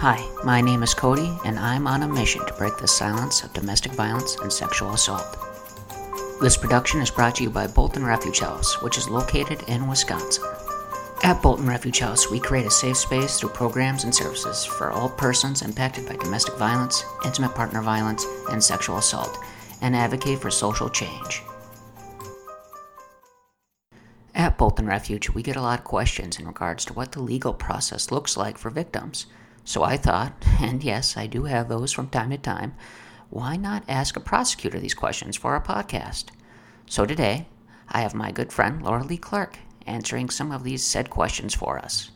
[0.00, 3.52] Hi, my name is Cody, and I'm on a mission to break the silence of
[3.52, 5.36] domestic violence and sexual assault.
[6.40, 10.42] This production is brought to you by Bolton Refuge House, which is located in Wisconsin.
[11.22, 15.10] At Bolton Refuge House, we create a safe space through programs and services for all
[15.10, 19.36] persons impacted by domestic violence, intimate partner violence, and sexual assault,
[19.82, 21.42] and advocate for social change.
[24.34, 27.52] At Bolton Refuge, we get a lot of questions in regards to what the legal
[27.52, 29.26] process looks like for victims.
[29.70, 32.74] So I thought, and yes, I do have those from time to time,
[33.28, 36.30] why not ask a prosecutor these questions for our podcast?
[36.86, 37.46] So today,
[37.88, 42.10] I have my good friend Loralee Clark answering some of these said questions for us.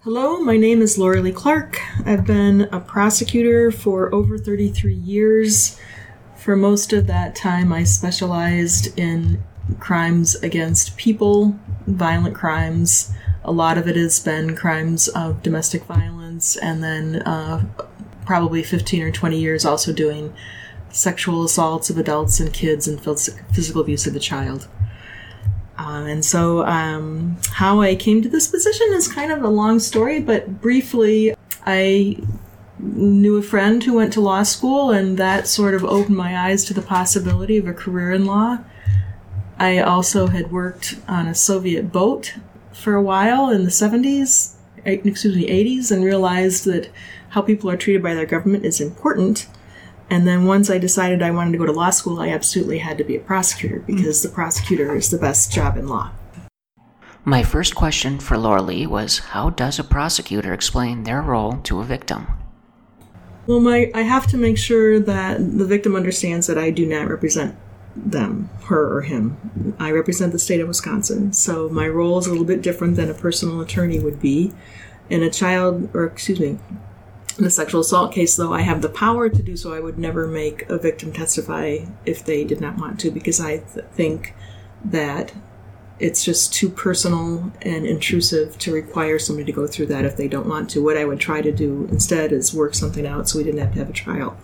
[0.00, 1.80] Hello, my name is Loralee Clark.
[2.04, 5.80] I've been a prosecutor for over 33 years.
[6.36, 9.42] For most of that time, I specialized in
[9.78, 13.10] crimes against people, violent crimes.
[13.50, 17.64] A lot of it has been crimes of domestic violence, and then uh,
[18.24, 20.32] probably 15 or 20 years also doing
[20.90, 24.68] sexual assaults of adults and kids and physical abuse of the child.
[25.78, 29.80] Um, and so, um, how I came to this position is kind of a long
[29.80, 31.34] story, but briefly,
[31.66, 32.18] I
[32.78, 36.64] knew a friend who went to law school, and that sort of opened my eyes
[36.66, 38.58] to the possibility of a career in law.
[39.58, 42.34] I also had worked on a Soviet boat
[42.80, 44.54] for a while in the 70s,
[44.86, 46.90] eh, excuse me, 80s, and realized that
[47.30, 49.46] how people are treated by their government is important.
[50.08, 52.98] And then once I decided I wanted to go to law school, I absolutely had
[52.98, 56.10] to be a prosecutor because the prosecutor is the best job in law.
[57.24, 61.84] My first question for Loralee was How does a prosecutor explain their role to a
[61.84, 62.26] victim?
[63.46, 67.08] Well, my, I have to make sure that the victim understands that I do not
[67.08, 67.56] represent
[68.04, 69.74] them, her or him.
[69.78, 73.10] I represent the state of Wisconsin, so my role is a little bit different than
[73.10, 74.52] a personal attorney would be.
[75.08, 76.58] In a child, or excuse me,
[77.38, 79.72] in a sexual assault case, though, I have the power to do so.
[79.72, 83.58] I would never make a victim testify if they did not want to, because I
[83.58, 84.34] th- think
[84.84, 85.32] that
[85.98, 90.28] it's just too personal and intrusive to require somebody to go through that if they
[90.28, 90.82] don't want to.
[90.82, 93.72] What I would try to do instead is work something out so we didn't have
[93.74, 94.36] to have a trial.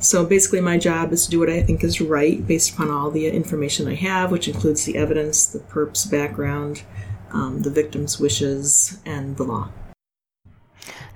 [0.00, 3.10] So basically, my job is to do what I think is right based upon all
[3.10, 6.82] the information I have, which includes the evidence, the perp's background,
[7.32, 9.70] um, the victim's wishes, and the law.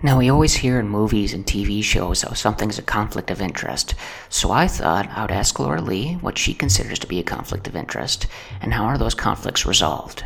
[0.02, 3.94] Now, we always hear in movies and TV shows how something's a conflict of interest,
[4.30, 7.76] so I thought I would ask Loralee what she considers to be a conflict of
[7.76, 8.26] interest
[8.62, 10.24] and how are those conflicts resolved.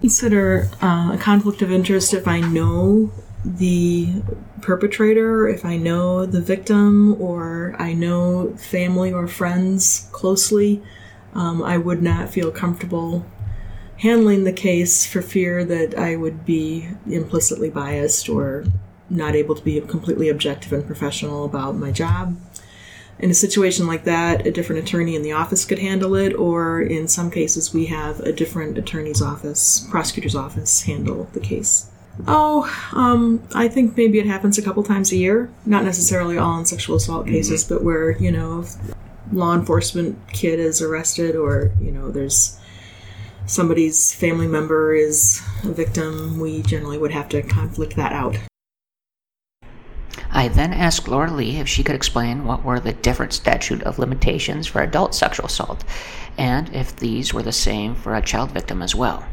[0.00, 3.12] Consider uh, a conflict of interest if I know
[3.44, 4.22] the
[4.62, 10.82] perpetrator, if I know the victim, or I know family or friends closely.
[11.34, 13.26] Um, I would not feel comfortable
[13.98, 18.64] handling the case for fear that I would be implicitly biased or
[19.10, 22.36] not able to be completely objective and professional about my job.
[23.18, 26.80] In a situation like that, a different attorney in the office could handle it, or
[26.82, 31.90] in some cases, we have a different attorney's office, prosecutor's office, handle the case.
[32.26, 35.50] Oh, um, I think maybe it happens a couple times a year.
[35.66, 37.74] Not necessarily all in sexual assault cases, mm-hmm.
[37.74, 38.64] but where, you know,
[39.32, 42.58] law enforcement kid is arrested or, you know, there's
[43.46, 48.38] somebody's family member is a victim, we generally would have to conflict that out.
[50.30, 54.66] I then asked Loralee if she could explain what were the different statute of limitations
[54.66, 55.84] for adult sexual assault,
[56.36, 59.24] and if these were the same for a child victim as well.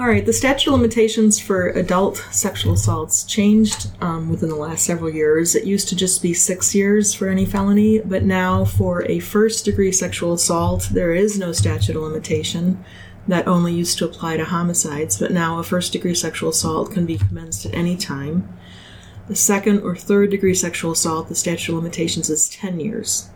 [0.00, 4.84] All right, the statute of limitations for adult sexual assaults changed um, within the last
[4.84, 5.56] several years.
[5.56, 9.64] It used to just be six years for any felony, but now for a first
[9.64, 12.84] degree sexual assault, there is no statute of limitation.
[13.26, 17.04] That only used to apply to homicides, but now a first degree sexual assault can
[17.04, 18.56] be commenced at any time.
[19.26, 23.30] The second or third degree sexual assault, the statute of limitations is 10 years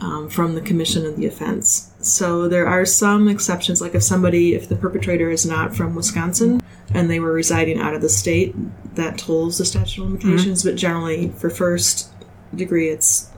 [0.00, 1.90] um, from the commission of the offense.
[2.10, 6.62] So there are some exceptions, like if somebody, if the perpetrator is not from Wisconsin
[6.94, 8.54] and they were residing out of the state,
[8.94, 10.60] that tolls the statute of limitations.
[10.60, 10.68] Mm-hmm.
[10.68, 12.10] But generally, for first
[12.54, 13.30] degree, it's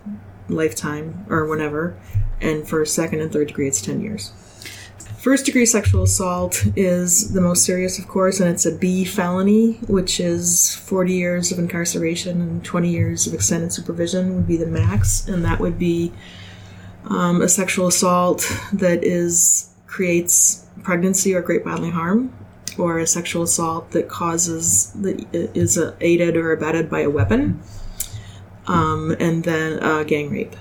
[0.48, 1.98] lifetime or whenever,
[2.40, 4.32] and for second and third degree, it's 10 years.
[5.18, 9.74] First degree sexual assault is the most serious, of course, and it's a B felony,
[9.86, 14.66] which is 40 years of incarceration and 20 years of extended supervision would be the
[14.66, 16.10] max, and that would be
[17.08, 18.40] um, a sexual assault
[18.72, 22.32] that is creates pregnancy or great bodily harm,
[22.78, 27.60] or a sexual assault that causes that is aided or abetted by a weapon,
[28.66, 30.54] um, and then uh, gang rape.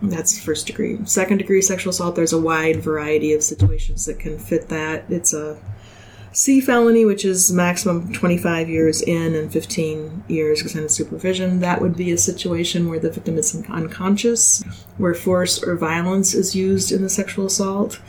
[0.00, 0.98] That's first degree.
[1.04, 2.14] Second degree sexual assault.
[2.14, 5.04] There's a wide variety of situations that can fit that.
[5.08, 5.58] It's a
[6.32, 11.96] C felony, which is maximum 25 years in and 15 years extended supervision, that would
[11.96, 14.62] be a situation where the victim is unconscious,
[14.98, 18.00] where force or violence is used in the sexual assault,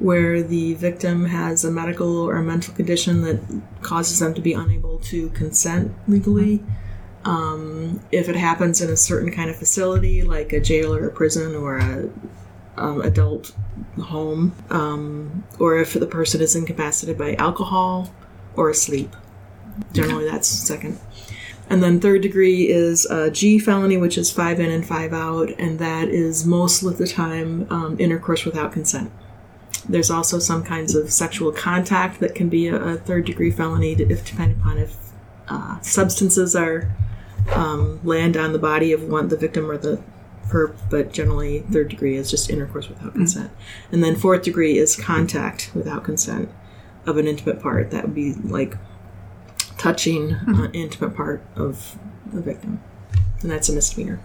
[0.00, 3.40] where the victim has a medical or mental condition that
[3.82, 6.62] causes them to be unable to consent legally.
[7.24, 11.12] Um, if it happens in a certain kind of facility, like a jail or a
[11.12, 12.10] prison or a
[12.80, 13.52] um, adult
[14.02, 18.12] home, um, or if the person is incapacitated by alcohol
[18.56, 19.14] or asleep.
[19.92, 20.98] Generally, that's second.
[21.68, 25.50] And then third degree is a G felony, which is five in and five out,
[25.50, 29.12] and that is most of the time um, intercourse without consent.
[29.88, 33.92] There's also some kinds of sexual contact that can be a, a third degree felony,
[33.92, 34.96] if depending upon if
[35.48, 36.90] uh, substances are
[37.50, 40.02] um, land on the body of one the victim or the
[40.50, 43.14] perp, but generally third degree is just intercourse without mm.
[43.14, 43.50] consent.
[43.92, 46.50] And then fourth degree is contact without consent
[47.06, 47.90] of an intimate part.
[47.90, 48.76] That would be like
[49.78, 50.66] touching mm.
[50.66, 51.98] an intimate part of
[52.32, 52.82] the victim.
[53.40, 54.20] And that's a misdemeanor.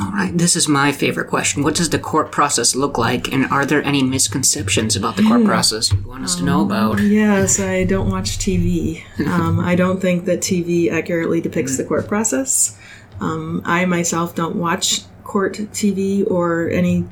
[0.00, 1.64] All right, this is my favorite question.
[1.64, 5.40] What does the court process look like, and are there any misconceptions about the court
[5.40, 5.46] hmm.
[5.46, 7.00] process you want us to know um, about?
[7.00, 9.02] Yes, I don't watch TV.
[9.28, 11.78] Um, I don't think that TV accurately depicts mm.
[11.78, 12.78] the court process.
[13.20, 17.04] Um, I myself don't watch court TV or any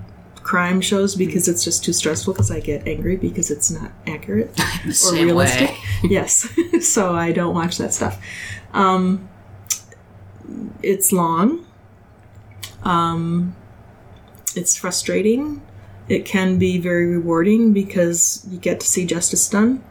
[0.46, 4.58] crime shows because it's just too stressful because I get angry because it's not accurate
[5.06, 5.74] or realistic.
[6.04, 6.48] yes,
[6.80, 8.22] so I don't watch that stuff.
[8.72, 9.28] Um,
[10.82, 11.66] it's long.
[12.84, 13.56] Um,
[14.54, 15.62] it's frustrating.
[16.08, 19.82] It can be very rewarding because you get to see justice done.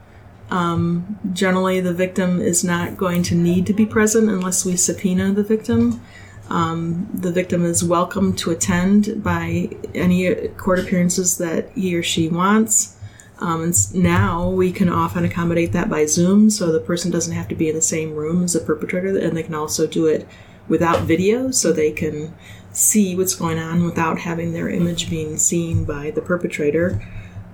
[0.50, 5.34] Um, generally, the victim is not going to need to be present unless we subpoena
[5.34, 6.02] the victim.
[6.50, 12.30] Um, the victim is welcome to attend by any court appearances that he or she
[12.30, 12.98] wants.
[13.40, 17.48] Um, and now we can often accommodate that by Zoom, so the person doesn't have
[17.50, 20.28] to be in the same room as the perpetrator, and they can also do it
[20.68, 22.34] without video, so they can
[22.72, 27.06] see what's going on without having their image being seen by the perpetrator.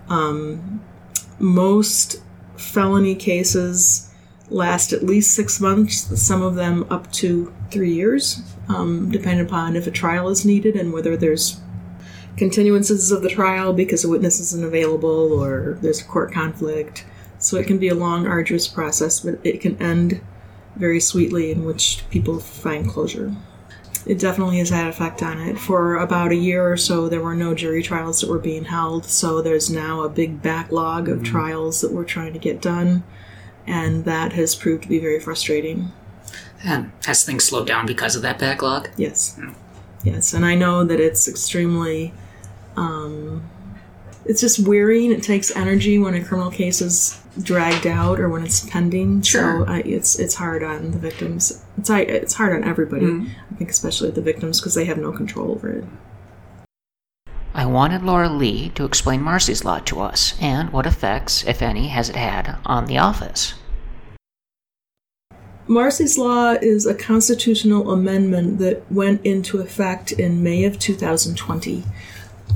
[0.10, 0.84] Um,
[1.40, 2.22] most
[2.62, 4.12] felony cases
[4.50, 9.76] last at least six months, some of them up to three years, um, depending upon
[9.76, 11.60] if a trial is needed and whether there's
[12.38, 17.06] continuances of the trial because a witness isn't available or there's a court conflict.
[17.40, 20.22] So it can be a long, arduous process, but it can end
[20.76, 23.36] very sweetly in which people find closure.
[24.06, 25.60] It definitely has had an effect on it.
[25.60, 29.06] For about a year or so, there were no jury trials that were being held,
[29.06, 33.04] so there's now a big backlog of trials that we're trying to get done,
[33.68, 35.92] and that has proved to be very frustrating.
[36.64, 38.90] And has things slowed down because of that backlog?
[38.98, 39.40] Yes.
[40.04, 42.14] Yes, and I know that it's extremely
[42.78, 43.44] um
[44.26, 45.12] it's just wearying.
[45.12, 49.22] It takes energy when a criminal case is dragged out or when it's pending.
[49.22, 49.66] Sure.
[49.66, 51.64] So I, it's it's hard on the victims.
[51.78, 53.06] It's it's hard on everybody.
[53.06, 53.54] Mm-hmm.
[53.54, 55.86] I think especially the victims because they have no control over it.
[57.54, 62.10] I wanted Loralee to explain Marsy's Law to us and what effects, if any, has
[62.10, 63.56] it had on the office.
[65.68, 71.84] Marsy's Law is a constitutional amendment that went into effect in May of 2020.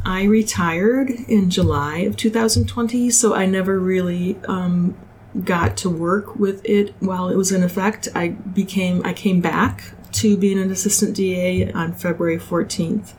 [0.03, 4.97] I retired in July of 2020, so I never really um,
[5.43, 8.07] got to work with it while it was in effect.
[8.15, 13.13] I became I came back to being an assistant DA on February 14th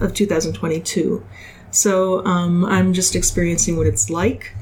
[0.00, 1.24] of 2022.
[1.70, 4.54] So um, I'm just experiencing what it's like.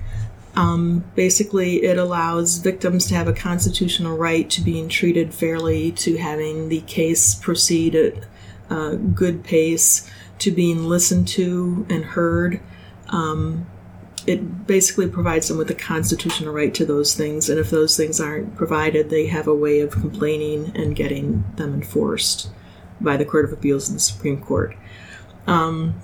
[0.57, 6.17] Um, basically, it allows victims to have a constitutional right to being treated fairly, to
[6.17, 8.15] having the case proceed at
[8.71, 12.61] a good pace, to being listened to and heard.
[13.09, 13.67] Um,
[14.27, 18.21] it basically provides them with a constitutional right to those things, and if those things
[18.21, 22.51] aren't provided, they have a way of complaining and getting them enforced
[23.01, 24.75] by the Court of Appeals and the Supreme Court.
[25.47, 26.01] Um,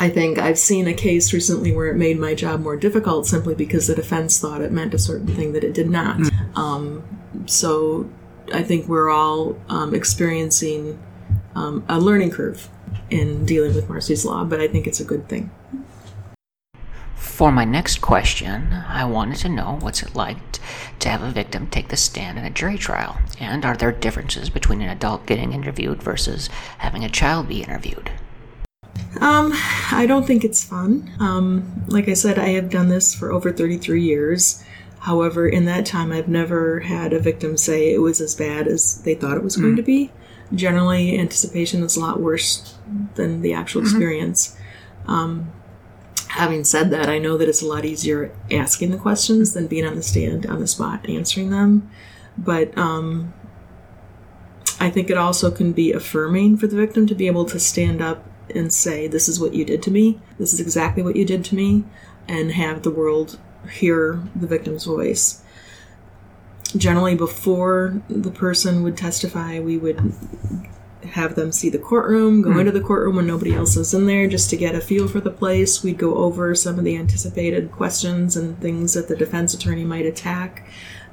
[0.00, 3.54] I think I've seen a case recently where it made my job more difficult simply
[3.54, 6.20] because the defense thought it meant a certain thing that it did not.
[6.54, 7.02] Um,
[7.46, 8.08] so
[8.52, 10.98] I think we're all um, experiencing
[11.54, 12.68] um, a learning curve
[13.10, 15.50] in dealing with Marsy's Law, but I think it's a good thing.
[17.14, 20.38] For my next question, I wanted to know what's it like
[20.98, 24.50] to have a victim take the stand in a jury trial, and are there differences
[24.50, 28.10] between an adult getting interviewed versus having a child be interviewed?
[29.20, 29.52] Um,
[29.92, 31.10] I don't think it's fun.
[31.18, 34.64] Um, like I said, I have done this for over 33 years.
[35.00, 39.02] However, in that time, I've never had a victim say it was as bad as
[39.02, 40.10] they thought it was going to be.
[40.54, 42.78] Generally, anticipation is a lot worse
[43.14, 44.56] than the actual experience.
[45.06, 45.52] Um,
[46.28, 49.86] Having said that, I know that it's a lot easier asking the questions than being
[49.86, 51.90] on the stand on the spot answering them.
[52.36, 53.32] But um,
[54.78, 58.02] I think it also can be affirming for the victim to be able to stand
[58.02, 58.24] up
[58.54, 60.20] and say, This is what you did to me.
[60.38, 61.84] This is exactly what you did to me.
[62.28, 63.40] And have the world
[63.72, 65.42] hear the victim's voice.
[66.76, 70.12] Generally, before the person would testify, we would
[71.12, 72.60] have them see the courtroom, go hmm.
[72.60, 75.20] into the courtroom when nobody else is in there just to get a feel for
[75.20, 75.82] the place.
[75.82, 80.06] We'd go over some of the anticipated questions and things that the defense attorney might
[80.06, 80.68] attack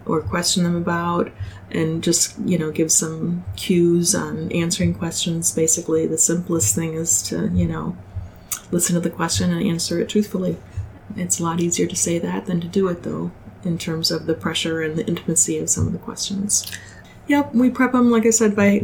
[0.05, 1.31] or question them about
[1.71, 5.51] and just, you know, give some cues on answering questions.
[5.51, 7.97] Basically, the simplest thing is to, you know,
[8.71, 10.57] listen to the question and answer it truthfully.
[11.15, 13.31] It's a lot easier to say that than to do it, though,
[13.65, 16.65] in terms of the pressure and the intimacy of some of the questions.
[17.27, 18.83] Yep, we prep them, like I said, by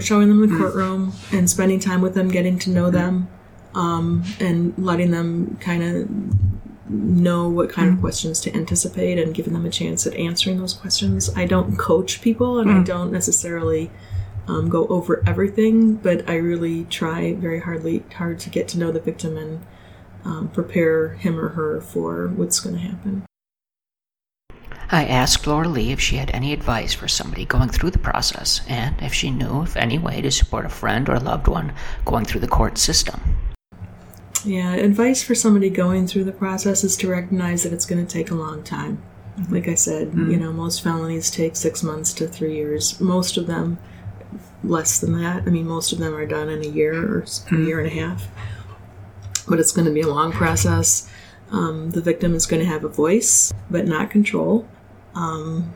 [0.00, 3.28] showing them the courtroom and spending time with them, getting to know them,
[3.74, 9.52] um, and letting them kind of know what kind of questions to anticipate and giving
[9.52, 11.30] them a chance at answering those questions.
[11.36, 13.90] I don't coach people and I don't necessarily
[14.48, 18.90] um, go over everything, but I really try very hardly hard to get to know
[18.90, 19.64] the victim and
[20.24, 23.24] um, prepare him or her for what's going to happen.
[24.92, 29.00] I asked Loralee if she had any advice for somebody going through the process and
[29.00, 31.72] if she knew of any way to support a friend or loved one
[32.04, 33.20] going through the court system.
[34.44, 38.12] Yeah, advice for somebody going through the process is to recognize that it's going to
[38.12, 39.00] take a long time.
[39.48, 43.00] Like I said, you know, most felonies take six months to three years.
[43.00, 43.78] Most of them
[44.64, 45.44] less than that.
[45.46, 47.94] I mean, most of them are done in a year or a year and a
[47.94, 48.26] half.
[49.46, 51.08] But it's going to be a long process.
[51.52, 54.68] Um, the victim is going to have a voice, but not control.
[55.20, 55.72] Um,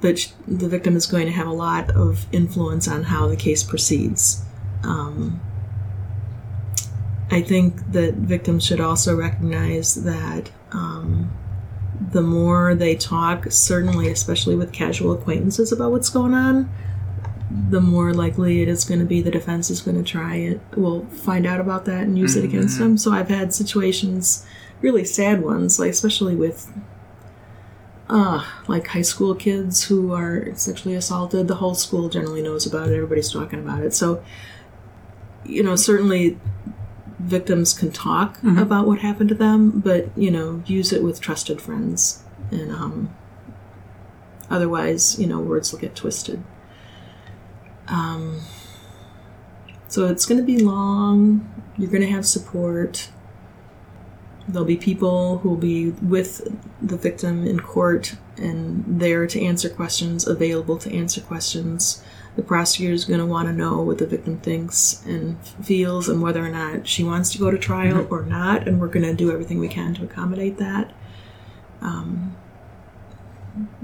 [0.00, 3.36] but sh- the victim is going to have a lot of influence on how the
[3.36, 4.42] case proceeds.
[4.82, 5.40] Um,
[7.30, 11.30] I think that victims should also recognize that um,
[12.12, 16.72] the more they talk, certainly, especially with casual acquaintances about what's going on,
[17.68, 20.60] the more likely it is going to be the defense is going to try it,
[20.76, 22.96] will find out about that and use it against them.
[22.96, 24.46] So I've had situations,
[24.80, 26.72] really sad ones, like especially with
[28.10, 31.46] uh, like high school kids who are sexually assaulted.
[31.46, 32.94] The whole school generally knows about it.
[32.94, 33.94] Everybody's talking about it.
[33.94, 34.22] So,
[35.44, 36.38] you know, certainly
[37.20, 41.62] victims can talk about what happened to them, but you know, use it with trusted
[41.62, 43.16] friends, and um,
[44.50, 46.42] otherwise, you know, words will get twisted.
[47.86, 48.40] Um,
[49.88, 51.48] so it's going to be long.
[51.76, 53.10] You're going to have support.
[54.48, 56.46] There'll be people who will be with
[56.82, 62.02] the victim in court and there to answer questions, available to answer questions.
[62.36, 66.22] The prosecutor is going to want to know what the victim thinks and feels and
[66.22, 69.14] whether or not she wants to go to trial or not, and we're going to
[69.14, 70.92] do everything we can to accommodate that.
[71.80, 72.36] Um,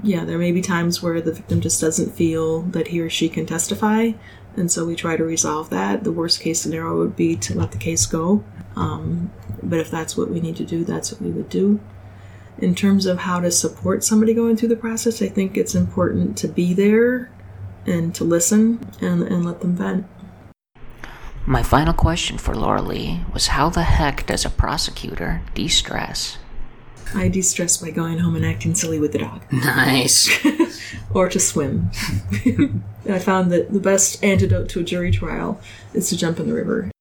[0.01, 3.29] yeah, there may be times where the victim just doesn't feel that he or she
[3.29, 4.11] can testify,
[4.55, 6.03] and so we try to resolve that.
[6.03, 8.43] The worst case scenario would be to let the case go.
[8.75, 9.31] Um,
[9.63, 11.79] but if that's what we need to do, that's what we would do.
[12.57, 16.37] In terms of how to support somebody going through the process, I think it's important
[16.39, 17.31] to be there
[17.85, 20.05] and to listen and, and let them vent.
[21.45, 26.37] My final question for Loralee was how the heck does a prosecutor de stress?
[27.15, 29.43] I de stress by going home and acting silly with the dog.
[29.51, 30.29] Nice.
[31.13, 31.89] or to swim.
[33.09, 35.61] I found that the best antidote to a jury trial
[35.93, 36.91] is to jump in the river.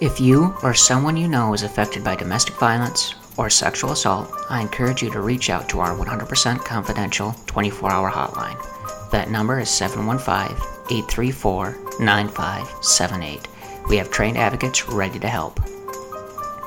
[0.00, 4.60] If you or someone you know is affected by domestic violence or sexual assault, I
[4.60, 9.10] encourage you to reach out to our 100% confidential 24 hour hotline.
[9.10, 10.56] That number is 715
[10.88, 13.48] 834 9578.
[13.88, 15.58] We have trained advocates ready to help.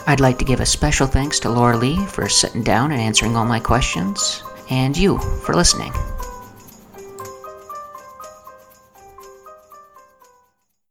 [0.07, 3.45] I'd like to give a special thanks to Loralee for sitting down and answering all
[3.45, 5.93] my questions, and you for listening.